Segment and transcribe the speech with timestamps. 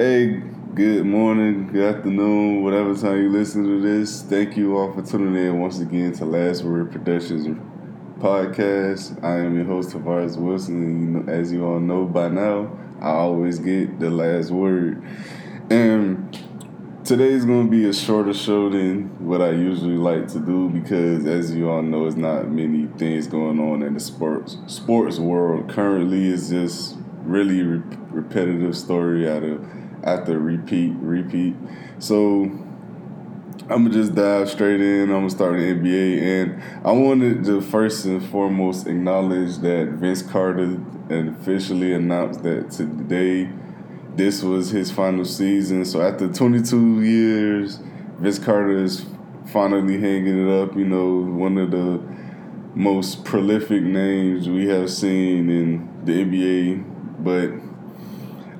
[0.00, 0.40] Hey,
[0.74, 4.22] good morning, good afternoon, whatever time you listen to this.
[4.22, 7.46] Thank you all for tuning in once again to Last Word Productions
[8.18, 9.22] podcast.
[9.22, 13.58] I am your host Tavares Wilson, and as you all know by now, I always
[13.58, 15.04] get the last word.
[15.68, 16.32] And
[17.04, 21.26] today's going to be a shorter show than what I usually like to do because,
[21.26, 25.68] as you all know, it's not many things going on in the sports sports world
[25.68, 26.30] currently.
[26.30, 31.54] It's just really re- repetitive story out of after repeat, repeat.
[31.98, 32.44] So
[33.68, 35.02] I'm gonna just dive straight in.
[35.02, 40.22] I'm gonna start the NBA, and I wanted to first and foremost acknowledge that Vince
[40.22, 43.48] Carter officially announced that today
[44.16, 45.84] this was his final season.
[45.84, 47.78] So after 22 years,
[48.18, 49.06] Vince Carter is
[49.46, 50.76] finally hanging it up.
[50.76, 52.02] You know, one of the
[52.74, 57.69] most prolific names we have seen in the NBA, but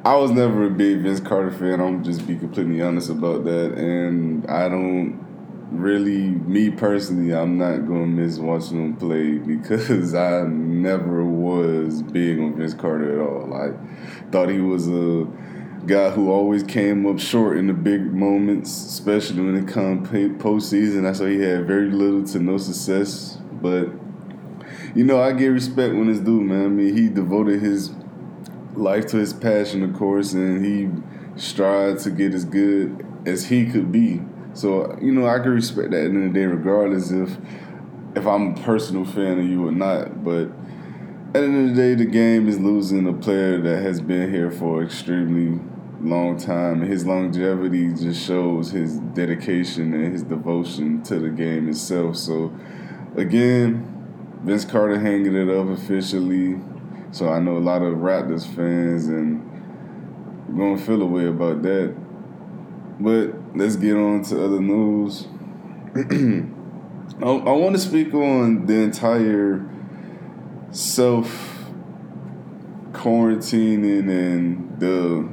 [0.02, 1.78] I was never a big Vince Carter fan.
[1.78, 5.22] I'm just be completely honest about that, and I don't
[5.70, 12.40] really, me personally, I'm not gonna miss watching him play because I never was big
[12.40, 13.52] on Vince Carter at all.
[13.52, 15.26] I thought he was a
[15.84, 21.06] guy who always came up short in the big moments, especially when it come postseason.
[21.06, 23.90] I saw he had very little to no success, but
[24.94, 26.64] you know I get respect when it's due, man.
[26.64, 27.90] I mean, he devoted his
[28.80, 30.90] life to his passion, of course, and he
[31.40, 34.22] strived to get as good as he could be.
[34.54, 37.36] So you know, I can respect that at the end of the day, regardless if
[38.16, 40.24] if I'm a personal fan of you or not.
[40.24, 40.48] But
[41.28, 44.32] at the end of the day, the game is losing a player that has been
[44.32, 45.60] here for extremely
[46.02, 46.80] long time.
[46.80, 52.16] His longevity just shows his dedication and his devotion to the game itself.
[52.16, 52.52] So
[53.16, 53.86] again,
[54.42, 56.58] Vince Carter hanging it up officially.
[57.12, 59.50] So I know a lot of Raptors fans and
[60.56, 61.94] to feel a way about that.
[63.00, 65.26] But let's get on to other news.
[67.22, 69.68] I, I want to speak on the entire
[70.70, 71.66] self
[72.92, 75.28] quarantining and the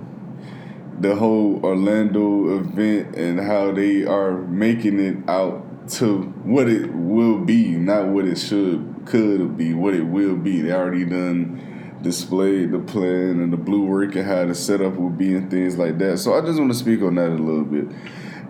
[1.00, 7.38] the whole Orlando event and how they are making it out to what it will
[7.38, 10.62] be, not what it should could be, what it will be.
[10.62, 15.10] They already done displayed the plan and the blue work and how the setup will
[15.10, 16.18] be and things like that.
[16.20, 17.88] So I just want to speak on that a little bit.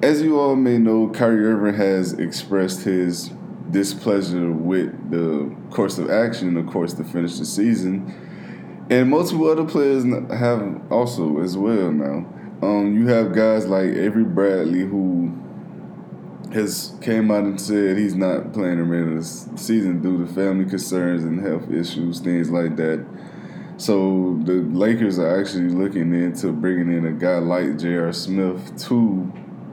[0.04, 3.32] As you all may know, Kyrie Irving has expressed his
[3.72, 8.86] displeasure with the course of action, of course, to finish the season.
[8.90, 12.28] And multiple other players have also as well now.
[12.62, 15.32] Um, you have guys like Avery Bradley who
[16.58, 20.34] has came out and said he's not playing the remainder of the season due to
[20.34, 23.06] family concerns and health issues, things like that.
[23.78, 28.12] So the Lakers are actually looking into bringing in a guy like J.R.
[28.12, 29.32] Smith to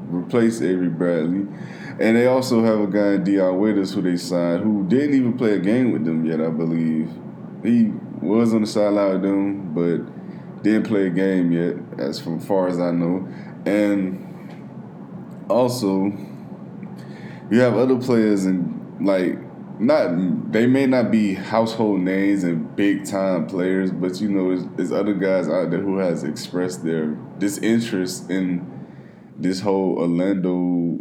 [0.09, 1.47] replace Avery Bradley.
[2.01, 5.55] And they also have a guy, Dion Waiters, who they signed, who didn't even play
[5.55, 7.11] a game with them yet, I believe.
[7.63, 12.41] He was on the sideline with them, but didn't play a game yet, as from
[12.41, 13.27] far as I know.
[13.65, 14.21] And
[15.49, 16.13] also,
[17.51, 19.39] you have other players and like
[19.81, 24.93] not they may not be household names and big time players, but you know, there's,
[24.93, 27.07] other guys out there who has expressed their
[27.39, 28.71] disinterest in
[29.37, 31.01] this whole Orlando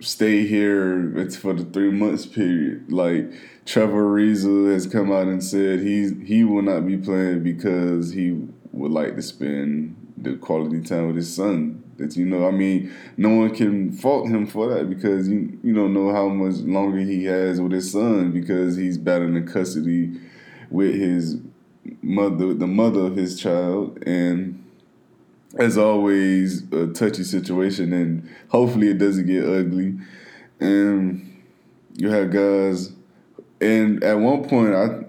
[0.00, 2.92] stay here it's for the three months period.
[2.92, 3.32] Like
[3.64, 8.38] Trevor Ariza has come out and said he's he will not be playing because he
[8.72, 12.46] would like to spend the quality time with his son that you know.
[12.46, 16.28] I mean, no one can fault him for that because you you don't know how
[16.28, 20.20] much longer he has with his son because he's battling in custody
[20.70, 21.38] with his
[22.02, 24.64] mother, the mother of his child, and
[25.58, 29.98] as always, a touchy situation, and hopefully it doesn't get ugly.
[30.60, 31.42] And
[31.96, 32.92] you have guys,
[33.60, 35.04] and at one point, I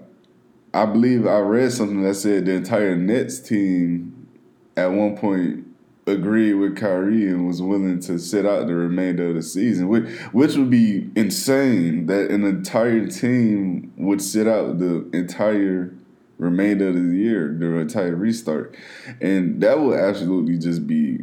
[0.74, 4.28] I believe I read something that said the entire Nets team
[4.76, 5.66] at one point
[6.12, 10.08] agreed with Kyrie and was willing to sit out the remainder of the season, which
[10.32, 15.94] which would be insane that an entire team would sit out the entire
[16.38, 18.76] remainder of the year, the entire restart,
[19.20, 21.18] and that would absolutely just be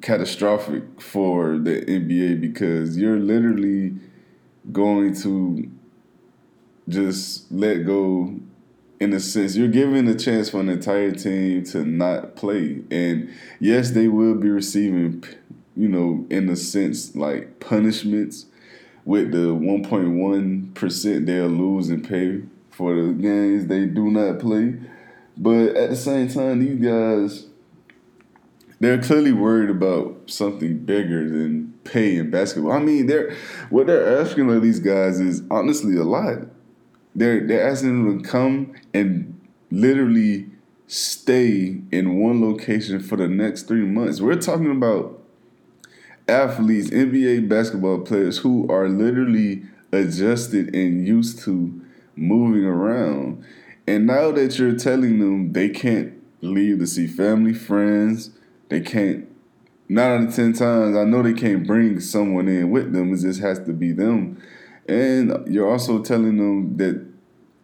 [0.00, 3.94] catastrophic for the NBA because you're literally
[4.70, 5.68] going to
[6.88, 8.38] just let go
[9.00, 12.82] in a sense, you're giving a chance for an entire team to not play.
[12.90, 15.24] And yes, they will be receiving,
[15.76, 18.46] you know, in a sense, like punishments
[19.04, 24.74] with the 1.1% they'll lose and pay for the games they do not play.
[25.36, 27.46] But at the same time, these guys,
[28.80, 32.72] they're clearly worried about something bigger than pay in basketball.
[32.72, 33.34] I mean, they're
[33.70, 36.46] what they're asking of these guys is honestly a lot.
[37.18, 39.40] They're they're asking them to come and
[39.72, 40.46] literally
[40.86, 44.20] stay in one location for the next three months.
[44.20, 45.20] We're talking about
[46.28, 51.80] athletes, NBA basketball players who are literally adjusted and used to
[52.14, 53.44] moving around.
[53.88, 58.30] And now that you're telling them they can't leave to see family, friends,
[58.68, 59.26] they can't.
[59.88, 63.12] Nine out of ten times, I know they can't bring someone in with them.
[63.12, 64.40] It just has to be them.
[64.86, 67.07] And you're also telling them that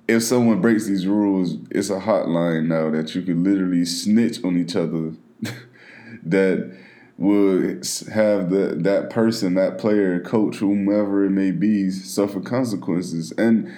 [0.06, 4.58] if someone breaks these rules, it's a hotline now that you can literally snitch on
[4.58, 5.12] each other.
[6.22, 6.76] that
[7.16, 13.32] would have the that person, that player, coach, whomever it may be, suffer consequences.
[13.32, 13.74] And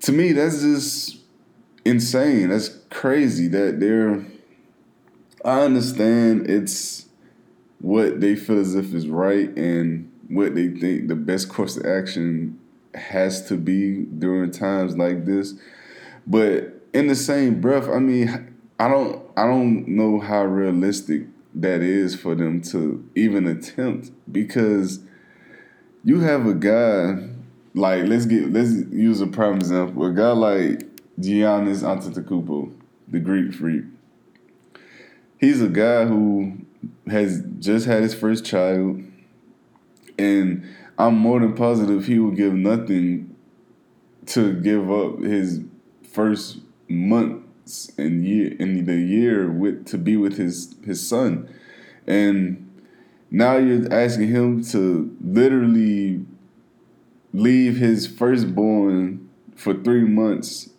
[0.00, 1.18] to me, that's just
[1.84, 2.48] insane.
[2.48, 4.24] That's crazy that they're
[5.44, 7.06] I understand it's
[7.80, 11.84] what they feel as if is right and what they think the best course of
[11.84, 12.58] action
[12.94, 15.54] has to be during times like this.
[16.26, 21.82] But in the same breath, I mean, I don't I don't know how realistic that
[21.82, 25.00] is for them to even attempt because
[26.04, 27.28] you have a guy
[27.74, 30.06] like let's get let's use a prime example.
[30.06, 32.72] A guy like Giannis Antetokounmpo,
[33.08, 33.84] the Greek freak
[35.42, 36.56] he's a guy who
[37.08, 39.02] has just had his first child,
[40.18, 40.64] and
[40.98, 43.34] I'm more than positive he will give nothing
[44.26, 45.62] to give up his
[46.02, 46.58] first
[46.88, 51.48] months and year in the year with to be with his his son,
[52.06, 52.68] and
[53.30, 56.24] now you're asking him to literally
[57.32, 60.70] leave his firstborn for three months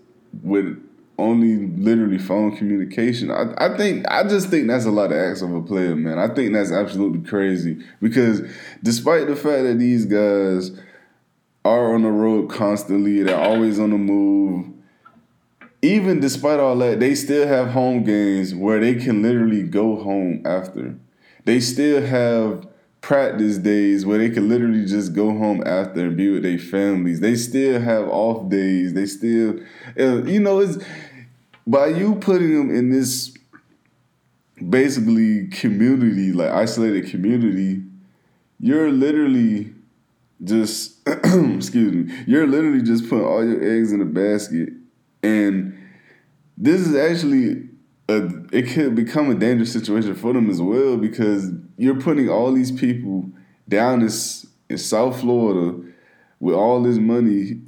[0.43, 0.82] with
[1.17, 3.31] only literally phone communication.
[3.31, 6.17] I, I think I just think that's a lot of acts of a player, man.
[6.17, 8.41] I think that's absolutely crazy because
[8.81, 10.71] despite the fact that these guys
[11.65, 14.67] are on the road constantly, they're always on the move.
[15.81, 20.41] Even despite all that, they still have home games where they can literally go home
[20.45, 20.95] after.
[21.45, 22.65] They still have
[23.03, 27.19] practice days where they could literally just go home after and be with their families.
[27.19, 28.93] They still have off days.
[28.93, 29.59] They still,
[29.99, 30.81] uh, you know, it's
[31.67, 33.37] by you putting them in this
[34.69, 37.83] basically community, like isolated community,
[38.59, 39.73] you're literally
[40.41, 44.69] just excuse me, you're literally just putting all your eggs in a basket,
[45.21, 45.77] and
[46.57, 47.67] this is actually
[48.09, 52.51] a it could become a dangerous situation for them as well because you're putting all
[52.51, 53.29] these people
[53.67, 54.09] down in,
[54.69, 55.79] in South Florida
[56.39, 57.61] with all this money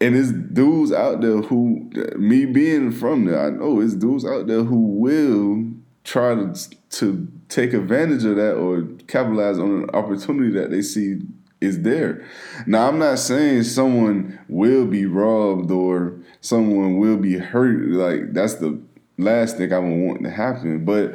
[0.00, 4.46] and it's dudes out there who, me being from there, I know it's dudes out
[4.46, 5.64] there who will
[6.04, 6.54] try to
[6.90, 11.20] to take advantage of that or capitalize on an opportunity that they see
[11.60, 12.26] is there.
[12.66, 17.88] Now, I'm not saying someone will be robbed or someone will be hurt.
[17.88, 18.78] Like that's the
[19.18, 20.84] last thing I would want to happen.
[20.84, 21.14] But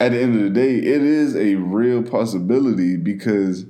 [0.00, 3.66] at the end of the day, it is a real possibility because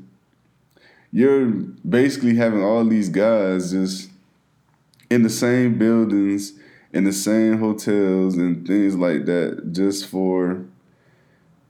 [1.13, 4.11] you're basically having all these guys just
[5.11, 6.55] in the same buildings,
[6.93, 10.65] in the same hotels and things like that, just for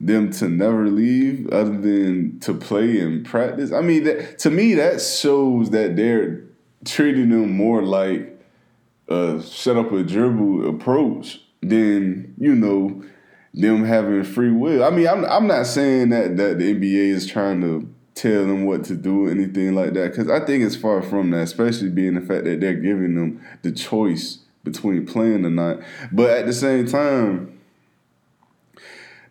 [0.00, 3.72] them to never leave other than to play and practice.
[3.72, 6.42] I mean, that, to me, that shows that they're
[6.84, 8.28] treating them more like
[9.08, 13.02] a shut up a dribble approach than, you know,
[13.54, 14.84] them having free will.
[14.84, 18.64] I mean, I'm I'm not saying that that the NBA is trying to tell them
[18.64, 20.10] what to do, or anything like that.
[20.10, 23.44] Because I think it's far from that, especially being the fact that they're giving them
[23.62, 25.80] the choice between playing or not.
[26.10, 27.58] But at the same time,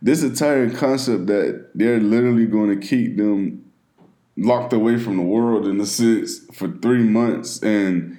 [0.02, 3.72] this entire concept that they're literally going to keep them
[4.38, 8.18] locked away from the world in a sense for three months and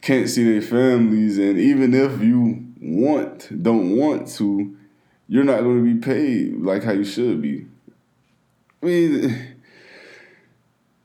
[0.00, 4.76] can't see their families, and even if you want, don't want to,
[5.28, 7.66] you're not going to be paid like how you should be.
[8.82, 9.56] I mean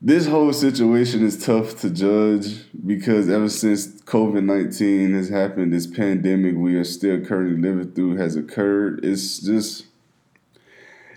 [0.04, 5.86] this whole situation is tough to judge because ever since COVID 19 has happened, this
[5.86, 9.02] pandemic we are still currently living through has occurred.
[9.02, 9.86] It's just.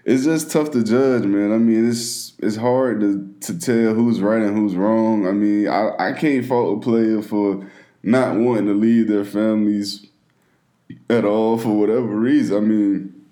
[0.06, 1.52] It's just tough to judge, man.
[1.52, 5.28] I mean, it's it's hard to, to tell who's right and who's wrong.
[5.28, 7.70] I mean, I, I can't fault a player for
[8.04, 10.07] not wanting to leave their families
[11.10, 12.58] at all for whatever reason.
[12.58, 13.26] I mean,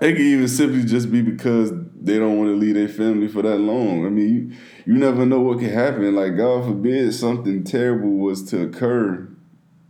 [0.00, 3.42] it could even simply just be because they don't want to leave their family for
[3.42, 4.06] that long.
[4.06, 4.56] I mean,
[4.86, 6.14] you, you never know what could happen.
[6.14, 9.28] Like God forbid something terrible was to occur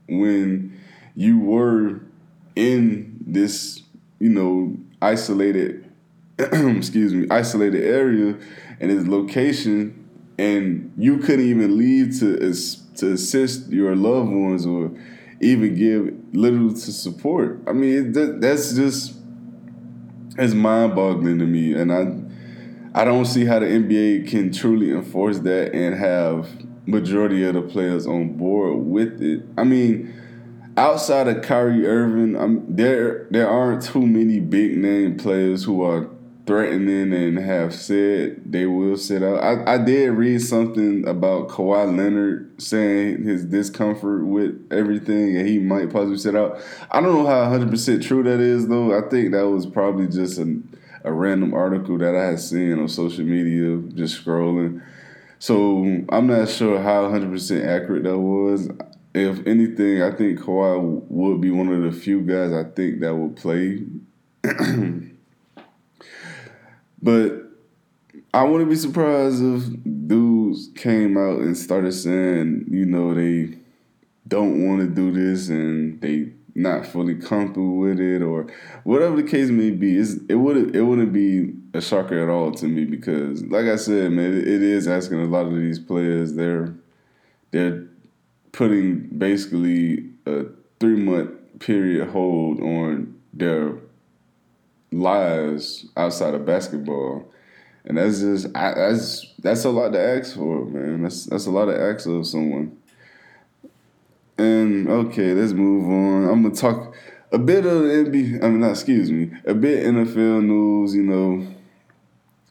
[0.08, 0.80] when
[1.14, 2.00] you were
[2.56, 3.82] in this,
[4.18, 5.84] you know, isolated
[6.38, 8.38] excuse me, isolated area
[8.78, 12.36] and its location, and you couldn't even leave to
[12.96, 14.92] to assist your loved ones or
[15.40, 17.60] even give little to support.
[17.66, 19.14] I mean, that, that's just
[20.36, 24.90] it's mind boggling to me, and I I don't see how the NBA can truly
[24.90, 26.48] enforce that and have
[26.86, 29.42] majority of the players on board with it.
[29.56, 30.14] I mean,
[30.76, 36.08] outside of Kyrie Irving, I'm, there there aren't too many big name players who are
[36.48, 39.44] threatening and have said they will sit out.
[39.44, 45.58] I, I did read something about Kawhi Leonard saying his discomfort with everything and he
[45.58, 46.58] might possibly sit out.
[46.90, 48.98] I don't know how 100% true that is, though.
[48.98, 50.58] I think that was probably just a,
[51.04, 54.82] a random article that I had seen on social media, just scrolling.
[55.38, 58.70] So I'm not sure how 100% accurate that was.
[59.12, 63.14] If anything, I think Kawhi would be one of the few guys I think that
[63.14, 63.84] would play.
[67.02, 67.44] but
[68.34, 69.64] I wouldn't be surprised if
[70.06, 73.56] dudes came out and started saying, you know, they
[74.26, 78.46] don't want to do this and they not fully comfortable with it or
[78.84, 79.98] whatever the case may be.
[79.98, 84.12] It would it wouldn't be a shocker at all to me because, like I said,
[84.12, 86.34] man, it, it is asking a lot of these players.
[86.34, 86.74] They're
[87.52, 87.86] they're
[88.52, 90.46] putting basically a
[90.80, 93.74] three month period hold on their
[94.90, 97.24] lives outside of basketball.
[97.84, 101.02] And that's just I, that's that's a lot to ask for, man.
[101.02, 102.76] That's that's a lot to ask of someone.
[104.36, 106.28] And okay, let's move on.
[106.28, 106.94] I'm gonna talk
[107.32, 108.42] a bit of NBA.
[108.42, 110.94] I mean, not excuse me, a bit NFL news.
[110.94, 111.46] You know,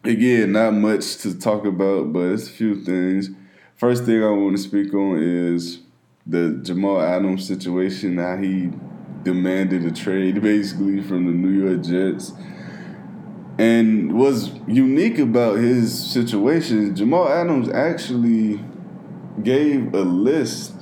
[0.04, 3.30] again, not much to talk about, but it's a few things.
[3.76, 5.80] First thing I want to speak on is
[6.26, 8.18] the Jamal Adams situation.
[8.18, 8.72] How he
[9.28, 12.32] demanded a trade basically from the New York Jets.
[13.60, 18.64] And what's unique about his situation, Jamal Adams actually
[19.44, 20.76] gave a list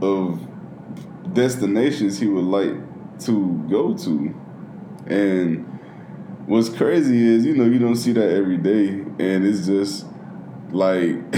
[0.00, 0.40] of
[1.34, 2.74] destinations he would like
[3.20, 4.34] to go to.
[5.06, 5.66] And
[6.46, 10.06] what's crazy is, you know, you don't see that every day, and it's just
[10.70, 11.16] like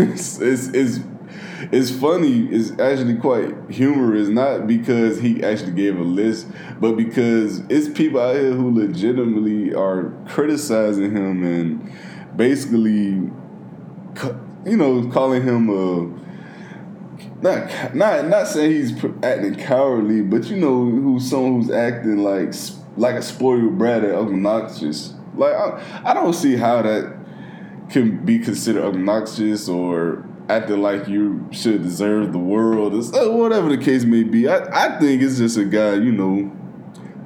[0.00, 0.98] it's, it's, it's
[1.70, 2.46] it's funny.
[2.46, 6.48] It's actually quite humorous, not because he actually gave a list,
[6.80, 13.30] but because it's people out here who legitimately are criticizing him and basically,
[14.64, 16.22] you know, calling him a
[17.42, 22.54] not not not saying he's acting cowardly, but you know who's someone who's acting like
[22.96, 25.14] like a spoiled brat and obnoxious.
[25.36, 27.18] Like I, I don't see how that
[27.90, 30.24] can be considered obnoxious or
[30.56, 34.48] acting like you should deserve the world or uh, whatever the case may be.
[34.48, 36.54] I, I think it's just a guy, you know,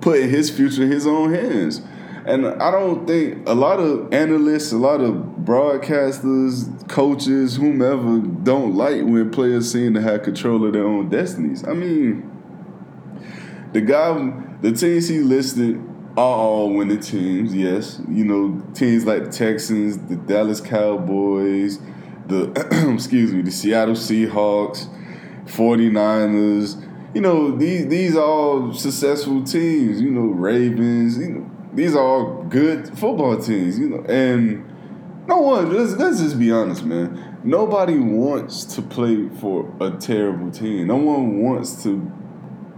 [0.00, 1.82] putting his future in his own hands.
[2.24, 5.14] And I don't think a lot of analysts, a lot of
[5.44, 11.66] broadcasters, coaches, whomever don't like when players seem to have control of their own destinies.
[11.66, 12.30] I mean,
[13.72, 15.76] the guy, the teams he listed
[16.16, 18.00] are all winning teams, yes.
[18.08, 21.78] You know, teams like the Texans, the Dallas Cowboys,
[22.28, 24.88] the, excuse me, the Seattle Seahawks,
[25.46, 26.82] 49ers.
[27.14, 32.02] You know, these these are all successful teams, you know, Ravens, you know, these are
[32.02, 34.64] all good football teams, you know, and
[35.26, 35.72] no one.
[35.74, 37.38] Let's, let's just be honest, man.
[37.42, 40.88] Nobody wants to play for a terrible team.
[40.88, 42.12] No one wants to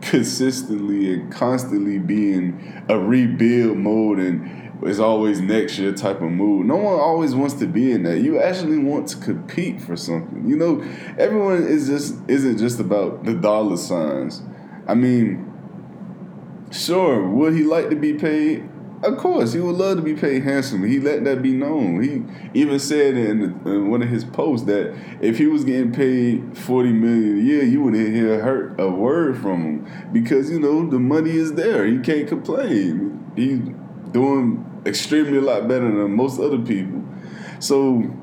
[0.01, 6.31] consistently and constantly be in a rebuild mode and it's always next year type of
[6.31, 6.67] mood.
[6.67, 8.21] No one always wants to be in that.
[8.21, 10.49] You actually want to compete for something.
[10.49, 10.83] You know,
[11.19, 14.43] everyone is just isn't just about the dollar signs.
[14.87, 15.53] I mean,
[16.71, 18.69] sure, would he like to be paid?
[19.03, 20.89] Of course, he would love to be paid handsomely.
[20.89, 22.03] He let that be known.
[22.03, 26.59] He even said in, in one of his posts that if he was getting paid
[26.59, 30.89] forty million a year, you wouldn't hear hurt a word from him because you know
[30.89, 31.87] the money is there.
[31.87, 33.33] He can't complain.
[33.37, 33.61] He's
[34.13, 37.05] doing extremely a lot better than most other people.
[37.61, 38.15] So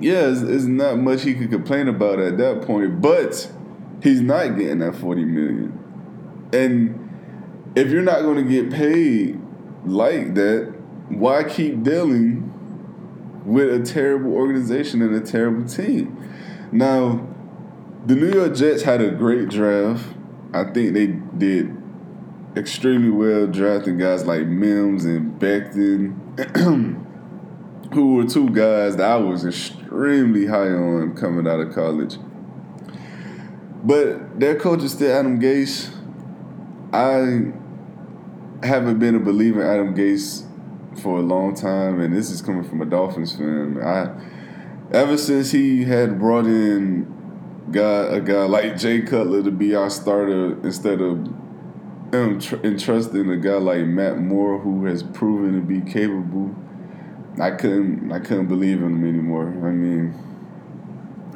[0.00, 3.00] yeah, it's, it's not much he could complain about at that point.
[3.00, 3.50] But
[4.02, 5.78] he's not getting that forty million,
[6.52, 9.40] and if you're not going to get paid
[9.84, 10.74] like that,
[11.08, 12.46] why keep dealing
[13.44, 16.16] with a terrible organization and a terrible team?
[16.72, 17.26] Now,
[18.06, 20.04] the New York Jets had a great draft.
[20.52, 21.79] I think they did
[22.56, 26.16] extremely well drafting guys like Mims and Becton,
[27.94, 32.16] who were two guys that I was extremely high on coming out of college.
[33.82, 35.94] But their coach is still Adam Gase.
[36.92, 37.52] I
[38.66, 40.46] haven't been a believer in Adam Gase
[41.00, 43.80] for a long time, and this is coming from a Dolphins fan.
[43.82, 44.10] I
[44.92, 47.16] ever since he had brought in
[47.70, 51.28] guy a guy like Jay Cutler to be our starter instead of
[52.12, 56.54] um, tr- entrusting a guy like Matt Moore who has proven to be capable.
[57.40, 59.48] I couldn't I couldn't believe in him anymore.
[59.48, 60.14] I mean,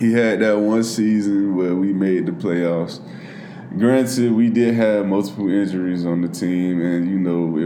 [0.00, 3.00] he had that one season where we made the playoffs.
[3.78, 7.56] Granted, we did have multiple injuries on the team, and you know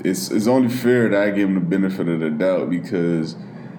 [0.00, 3.36] it, it's it's only fair that I give him the benefit of the doubt because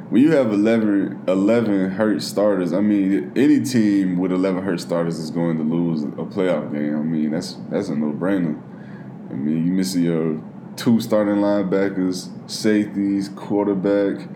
[0.10, 5.18] when you have 11, 11 hurt starters, I mean, any team with 11 hurt starters
[5.18, 6.96] is going to lose a playoff game.
[6.96, 8.62] I mean, that's that's a no brainer.
[9.34, 10.42] I mean, you miss your uh,
[10.76, 14.30] two starting linebackers, safeties, quarterback,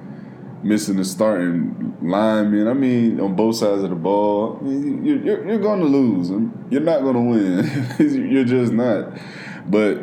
[0.64, 2.68] missing the starting lineman.
[2.68, 6.30] I mean, on both sides of the ball, you're, you're, you're going to lose.
[6.72, 8.30] You're not going to win.
[8.32, 9.20] you're just not.
[9.70, 10.00] But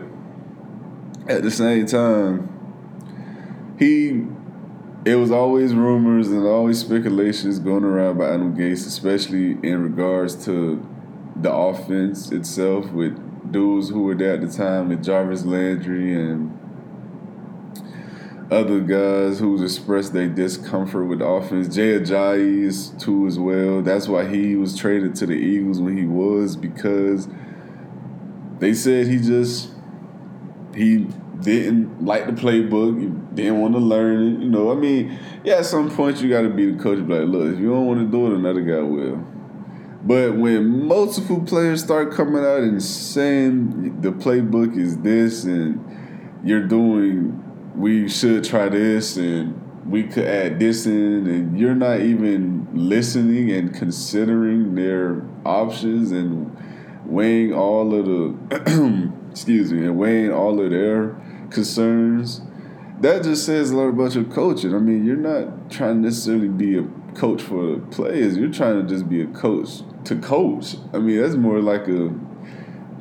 [1.28, 2.50] at the same time,
[3.78, 4.24] he
[5.04, 10.44] it was always rumors and always speculations going around by Adam Gase, especially in regards
[10.46, 10.86] to
[11.36, 13.18] the offense itself with
[13.54, 16.58] dudes who were there at the time, with Jarvis Landry and
[18.50, 21.72] other guys who expressed their discomfort with the offense.
[21.72, 23.80] Jay Ajayi is too as well.
[23.80, 27.28] That's why he was traded to the Eagles when he was because
[28.58, 29.70] they said he just
[30.74, 31.06] he
[31.40, 34.42] didn't like the playbook, you didn't want to learn it.
[34.42, 36.98] You know, I mean, yeah, at some point you got to be the coach.
[36.98, 39.24] Like, look, if you don't want to do it, another guy will.
[40.06, 45.80] But when multiple players start coming out and saying the playbook is this and
[46.44, 47.42] you're doing,
[47.74, 53.50] we should try this and we could add this in, and you're not even listening
[53.50, 56.54] and considering their options and
[57.06, 61.16] weighing all of the, excuse me, and weighing all of their
[61.50, 62.42] concerns.
[63.00, 64.74] That just says a lot about your coaching.
[64.74, 68.36] I mean, you're not trying to necessarily be a coach for the players.
[68.36, 70.76] You're trying to just be a coach to coach.
[70.92, 72.14] I mean, that's more like a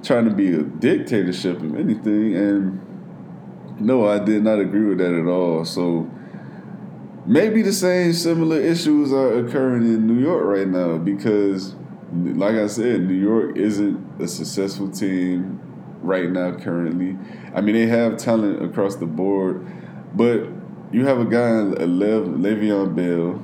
[0.03, 2.35] trying to be a dictatorship of anything.
[2.35, 5.65] And no, I did not agree with that at all.
[5.65, 6.09] So
[7.25, 11.75] maybe the same similar issues are occurring in New York right now because,
[12.11, 15.59] like I said, New York isn't a successful team
[16.01, 17.17] right now currently.
[17.55, 19.65] I mean, they have talent across the board,
[20.15, 20.47] but
[20.91, 23.41] you have a guy, Lev, Le'Veon Bell.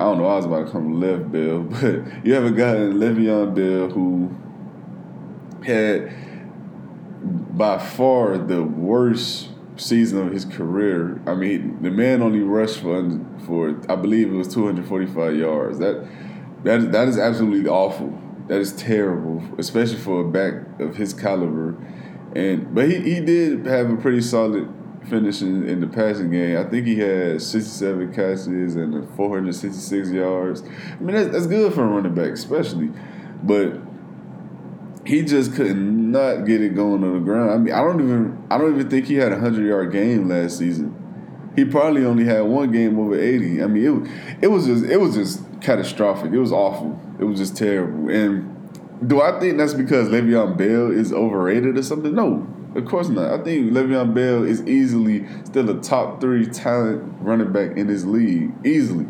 [0.00, 0.28] I don't know.
[0.28, 4.34] I was about to come live Bill, but you have a guy, Le'Veon Bell, who
[5.62, 6.10] had
[7.54, 11.20] by far the worst season of his career.
[11.26, 15.78] I mean, the man only rushed for for I believe it was 245 yards.
[15.80, 16.08] That
[16.64, 18.18] that that is absolutely awful.
[18.48, 21.76] That is terrible, especially for a back of his caliber.
[22.34, 24.66] And but he, he did have a pretty solid
[25.08, 26.58] finish in, the passing game.
[26.58, 30.62] I think he had 67 catches and 466 yards.
[30.62, 32.90] I mean, that's, that's good for a running back, especially.
[33.42, 33.80] But
[35.06, 37.50] he just could not not get it going on the ground.
[37.50, 40.28] I mean, I don't even I don't even think he had a hundred yard game
[40.28, 40.96] last season.
[41.56, 43.62] He probably only had one game over eighty.
[43.62, 46.32] I mean, it it was just it was just catastrophic.
[46.32, 47.00] It was awful.
[47.18, 48.08] It was just terrible.
[48.10, 48.56] And
[49.06, 52.14] do I think that's because Le'Veon Bell is overrated or something?
[52.14, 53.32] No, of course not.
[53.32, 58.04] I think Le'Veon Bell is easily still a top three talent running back in this
[58.04, 59.06] league, easily.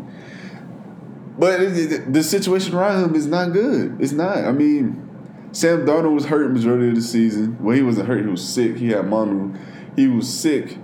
[1.37, 3.97] But it, it, the situation around him is not good.
[3.99, 4.37] It's not.
[4.37, 5.09] I mean,
[5.51, 7.61] Sam Darnold was hurt majority of the season.
[7.63, 8.23] Well, he wasn't hurt.
[8.23, 8.77] He was sick.
[8.77, 9.57] He had mono.
[9.95, 10.77] He was sick,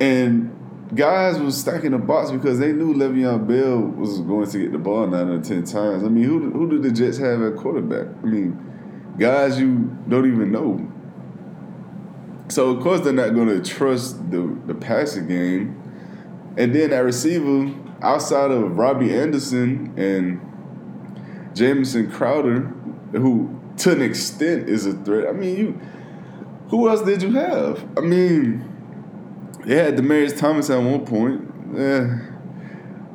[0.00, 0.54] and
[0.94, 4.78] guys was stacking the box because they knew Le'Veon Bell was going to get the
[4.78, 6.04] ball nine or ten times.
[6.04, 8.08] I mean, who who did the Jets have at quarterback?
[8.22, 10.92] I mean, guys you don't even know.
[12.48, 15.80] So of course they're not going to trust the the passing game,
[16.56, 20.40] and then at receiver outside of Robbie Anderson and
[21.54, 22.60] Jamison Crowder,
[23.12, 25.28] who to an extent is a threat.
[25.28, 25.80] I mean, you
[26.68, 27.86] who else did you have?
[27.96, 28.64] I mean
[29.64, 31.52] they had Demaryius Thomas at one point.
[31.74, 32.20] Yeah.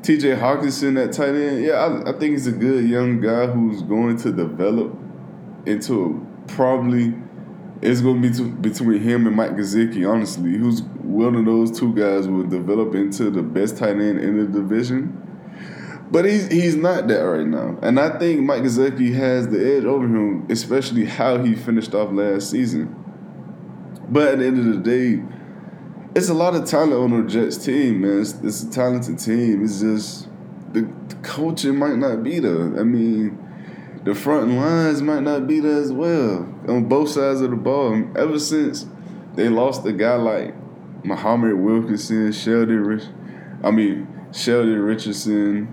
[0.01, 1.63] TJ Hockenson at tight end.
[1.63, 4.93] Yeah, I, I, think he's a good young guy who's going to develop
[5.65, 7.15] into a, probably
[7.83, 10.57] it's to be to, between him and Mike Gesicki, honestly.
[10.57, 14.45] Who's one of those two guys will develop into the best tight end in the
[14.45, 15.19] division.
[16.09, 17.77] But he's he's not that right now.
[17.81, 22.11] And I think Mike Gesicki has the edge over him, especially how he finished off
[22.11, 22.95] last season.
[24.09, 25.23] But at the end of the day,
[26.15, 28.21] it's a lot of talent on the Jets team, man.
[28.21, 29.63] It's, it's a talented team.
[29.63, 30.27] It's just
[30.71, 32.79] the, the, coaching might not be there.
[32.79, 33.42] I mean,
[34.03, 38.03] the front lines might not be there as well on both sides of the ball.
[38.17, 38.85] Ever since
[39.35, 40.53] they lost a guy like
[41.05, 43.03] Muhammad Wilkerson, Sheldon Rich,
[43.63, 45.67] I mean Sheldon Richardson,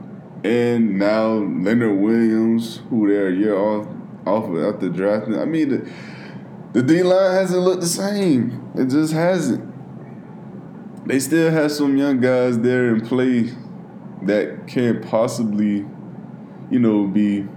[0.45, 3.88] and now Leonard Williams, who they're a year off
[4.27, 5.38] off after drafting.
[5.38, 5.93] I mean the
[6.73, 8.71] the D line hasn't looked the same.
[8.77, 9.66] It just hasn't.
[11.09, 13.51] They still have some young guys there in play
[14.23, 15.85] that can't possibly,
[16.71, 17.49] you know, be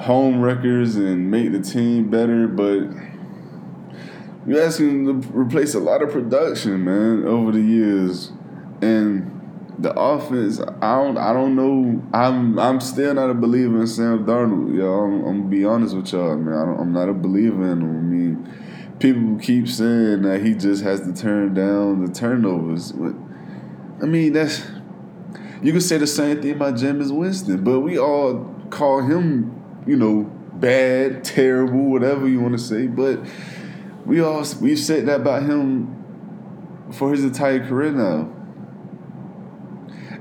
[0.00, 2.88] home records and make the team better, but
[4.46, 8.32] you're asking to replace a lot of production, man, over the years.
[8.80, 9.36] And
[9.78, 12.02] the offense, I don't, I don't know.
[12.12, 14.76] I'm, I'm still not a believer in Sam Darnold.
[14.76, 16.54] Yo, I'm, I'm gonna be honest with y'all, man.
[16.54, 17.96] I am not a believer in him.
[17.96, 22.92] I mean, people keep saying that he just has to turn down the turnovers.
[22.92, 23.14] But,
[24.02, 24.62] I mean, that's
[25.62, 29.54] you can say the same thing about Jameis Winston, but we all call him,
[29.86, 32.86] you know, bad, terrible, whatever you want to say.
[32.86, 33.20] But
[34.04, 35.96] we all we've said that about him
[36.92, 38.32] for his entire career now.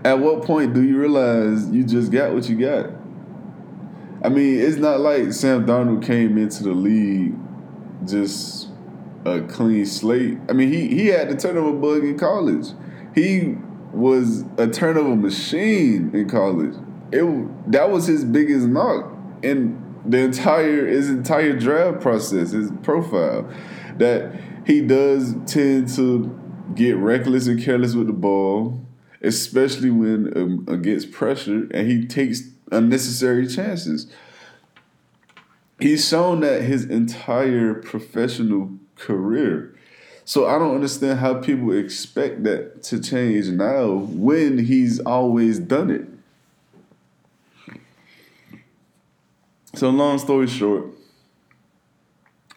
[0.03, 2.91] At what point do you realize you just got what you got?
[4.23, 7.35] I mean, it's not like Sam Darnold came into the league
[8.05, 8.69] just
[9.25, 10.37] a clean slate.
[10.47, 12.67] I mean, he he had the turnover bug in college.
[13.13, 13.57] He
[13.91, 16.75] was a turnover machine in college.
[17.11, 23.49] It that was his biggest knock in the entire his entire draft process, his profile,
[23.97, 24.33] that
[24.65, 26.35] he does tend to
[26.75, 28.85] get reckless and careless with the ball,
[29.21, 34.11] especially when um, against pressure, and he takes unnecessary chances.
[35.79, 39.75] He's shown that his entire professional career.
[40.25, 45.89] So I don't understand how people expect that to change now when he's always done
[45.89, 46.05] it.
[49.75, 50.85] So long story short,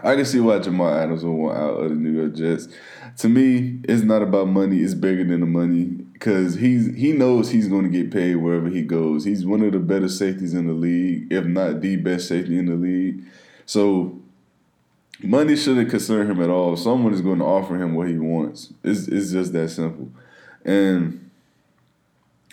[0.00, 2.68] I can see why Jamal Adams will want out of the New York Jets.
[3.18, 7.50] To me, it's not about money; it's bigger than the money because he's he knows
[7.50, 9.24] he's going to get paid wherever he goes.
[9.24, 12.66] He's one of the better safeties in the league, if not the best safety in
[12.66, 13.24] the league.
[13.66, 14.20] So
[15.22, 16.76] money shouldn't concern him at all.
[16.76, 18.72] Someone is going to offer him what he wants.
[18.82, 20.10] It's it's just that simple.
[20.64, 21.30] And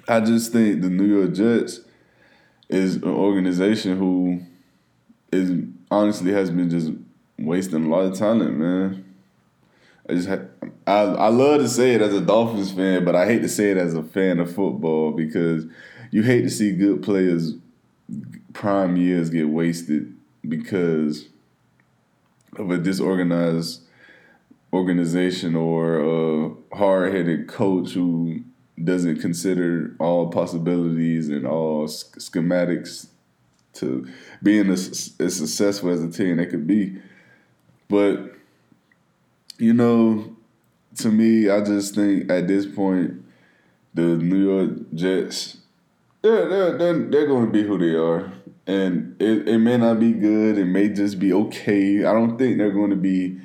[0.08, 1.80] I just think the New York Jets
[2.68, 4.42] is an organization who
[5.32, 6.92] is honestly has been just
[7.38, 9.06] wasting a lot of talent, man.
[10.08, 10.46] I just ha-
[10.88, 13.72] I I love to say it as a Dolphins fan, but I hate to say
[13.72, 15.66] it as a fan of football because
[16.12, 17.54] you hate to see good players
[18.54, 20.16] prime years get wasted
[20.48, 21.28] because
[22.58, 23.84] of a disorganized
[24.74, 28.42] organization or a hard-headed coach who
[28.84, 33.08] doesn't consider all possibilities and all schematics
[33.80, 34.08] to
[34.42, 36.98] being as, as successful as a team they could be.
[37.88, 38.36] But
[39.58, 40.36] you know,
[40.98, 43.24] to me, I just think at this point,
[43.94, 45.58] the New York Jets,
[46.22, 48.32] they're they're they're, they're going to be who they are,
[48.68, 50.58] and it, it may not be good.
[50.58, 52.06] It may just be okay.
[52.06, 53.40] I don't think they're going to be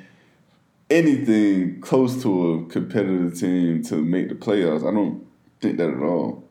[0.89, 4.87] anything close to a competitive team to make the playoffs.
[4.87, 5.25] I don't
[5.61, 6.44] think that at all.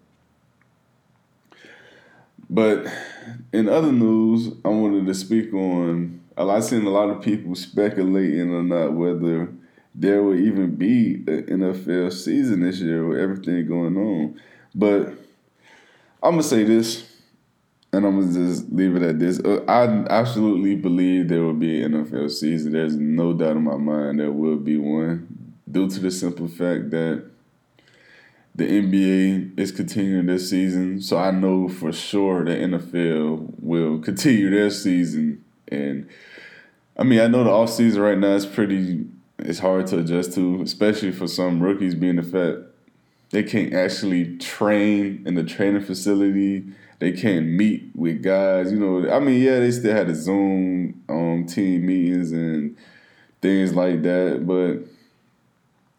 [2.54, 2.86] But
[3.52, 6.20] in other news, I wanted to speak on.
[6.38, 9.48] I've seen a lot of people speculating or not whether
[9.92, 14.40] there will even be an NFL season this year with everything going on.
[14.72, 15.08] But
[16.22, 17.12] I'm gonna say this,
[17.92, 19.40] and I'm gonna just leave it at this.
[19.40, 22.70] Uh, I absolutely believe there will be an NFL season.
[22.70, 26.90] There's no doubt in my mind there will be one, due to the simple fact
[26.90, 27.33] that
[28.54, 34.48] the NBA is continuing this season, so I know for sure the NFL will continue
[34.50, 35.44] their season.
[35.68, 36.08] And
[36.96, 39.06] I mean, I know the off season right now is pretty.
[39.40, 42.58] It's hard to adjust to, especially for some rookies, being the fact
[43.30, 46.64] they can't actually train in the training facility.
[47.00, 48.70] They can't meet with guys.
[48.70, 52.76] You know, I mean, yeah, they still had the Zoom um, team meetings and
[53.42, 54.88] things like that, but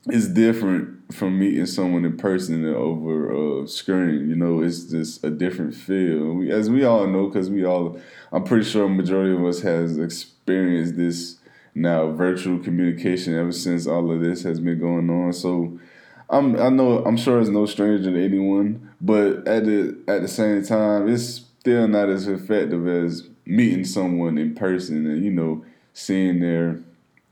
[0.08, 4.30] it's different from meeting someone in person over a screen.
[4.30, 6.34] You know, it's just a different feel.
[6.34, 8.00] We, as we all know, because we all,
[8.32, 11.38] I'm pretty sure majority of us has experienced this
[11.74, 15.34] now virtual communication ever since all of this has been going on.
[15.34, 15.80] So.
[16.28, 20.28] I'm I know I'm sure it's no stranger to anyone, but at the at the
[20.28, 25.64] same time, it's still not as effective as meeting someone in person and you know
[25.94, 26.80] seeing their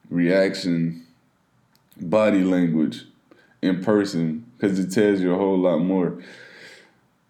[0.10, 1.03] reaction,
[2.00, 3.06] body language,
[3.64, 6.22] in person because it tells you a whole lot more.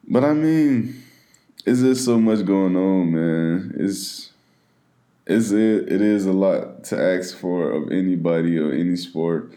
[0.08, 1.02] But I mean,
[1.66, 3.76] is there so much going on, man?
[3.80, 4.32] It's
[5.26, 9.54] it's it, it is a lot to ask for of anybody or any sport.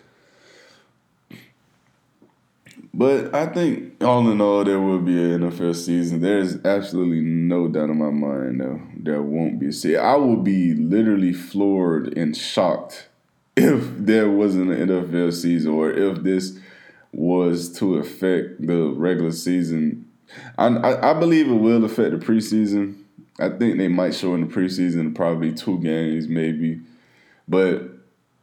[2.95, 6.23] But I think all in all, there will be an NFL season.
[6.23, 9.73] There's absolutely no doubt in my mind though there won't be.
[9.73, 13.09] See, I will be literally floored and shocked
[13.57, 16.59] if there wasn't an NFL season or if this
[17.13, 20.07] was to affect the regular season.
[20.59, 23.03] I, I, I believe it will affect the preseason.
[23.39, 26.81] I think they might show in the preseason probably two games maybe,
[27.49, 27.83] but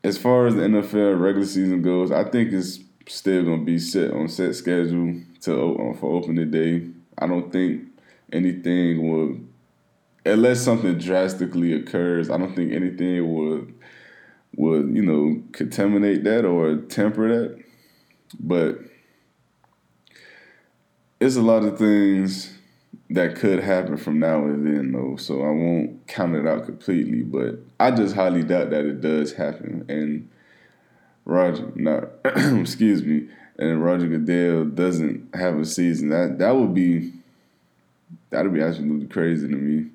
[0.04, 4.12] as far as the NFL regular season goes, I think it's still gonna be set
[4.12, 6.89] on set schedule to uh, for opening day.
[7.17, 7.84] I don't think
[8.32, 9.38] anything will,
[10.26, 12.30] unless something drastically occurs.
[12.30, 13.73] I don't think anything would
[14.55, 17.63] would you know contaminate that or temper that.
[18.39, 18.79] But
[21.19, 22.53] it's a lot of things
[23.09, 27.21] that could happen from now and then though so i won't count it out completely
[27.21, 29.85] but i just highly doubt that it does happen.
[29.87, 30.29] And
[31.25, 36.09] roger not excuse me and roger goodell doesn't have a season.
[36.09, 37.13] That that would be
[38.29, 39.89] that'd be absolutely crazy to me.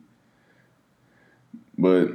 [1.77, 2.11] But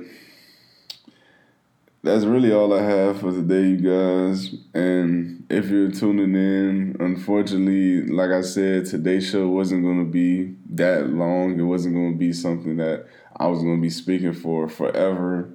[2.04, 4.54] that's really all I have for today, you guys.
[4.74, 10.54] And if you're tuning in, unfortunately, like I said, today's show wasn't going to be
[10.72, 11.58] that long.
[11.58, 15.50] It wasn't going to be something that I was going to be speaking for forever.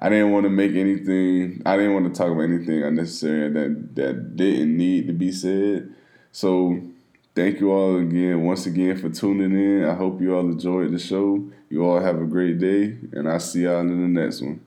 [0.00, 1.62] I didn't want to make anything.
[1.64, 5.94] I didn't want to talk about anything unnecessary that that didn't need to be said.
[6.32, 6.82] So,
[7.34, 9.84] thank you all again, once again, for tuning in.
[9.84, 11.48] I hope you all enjoyed the show.
[11.70, 14.65] You all have a great day, and I'll see y'all in the next one.